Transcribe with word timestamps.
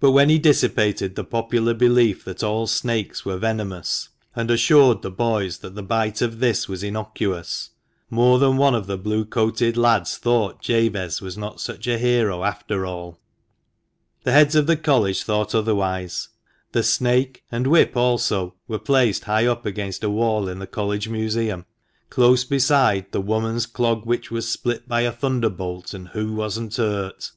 But 0.00 0.12
when 0.12 0.30
he 0.30 0.38
dissipated 0.38 1.16
the 1.16 1.22
popular 1.22 1.74
belief 1.74 2.24
that 2.24 2.42
all 2.42 2.66
snakes 2.66 3.26
were 3.26 3.36
venomous, 3.36 4.08
and 4.34 4.50
assured 4.50 5.02
the 5.02 5.10
boys 5.10 5.58
that 5.58 5.74
the 5.74 5.82
bite 5.82 6.22
of 6.22 6.38
this 6.38 6.66
was 6.66 6.82
innocuous, 6.82 7.68
more 8.08 8.38
than 8.38 8.56
one 8.56 8.74
of 8.74 8.86
the 8.86 8.96
Blue 8.96 9.26
coated 9.26 9.76
lads 9.76 10.16
thought 10.16 10.62
Jabez 10.62 11.20
was 11.20 11.36
not 11.36 11.60
such 11.60 11.86
a 11.86 11.98
hero 11.98 12.42
after 12.42 12.86
all. 12.86 13.20
The 14.22 14.32
heads 14.32 14.54
of 14.54 14.66
the 14.66 14.78
College 14.78 15.22
thought 15.24 15.54
otherwise. 15.54 16.30
The 16.72 16.82
snake, 16.82 17.44
and 17.52 17.66
whip 17.66 17.98
also, 17.98 18.54
were 18.66 18.78
placed 18.78 19.24
high 19.24 19.44
up 19.44 19.66
against 19.66 20.02
a 20.02 20.08
wall 20.08 20.48
in 20.48 20.58
the 20.58 20.66
College 20.66 21.06
museum, 21.10 21.66
close 22.08 22.44
beside 22.44 23.12
the" 23.12 23.20
woman's 23.30 23.66
clog 23.66 24.06
which 24.06 24.30
was 24.30 24.50
split 24.50 24.88
by 24.88 25.02
a 25.02 25.12
thunderbolt, 25.12 25.92
and 25.92 26.08
hoo 26.08 26.32
wasn't 26.32 26.74
hurt." 26.76 27.32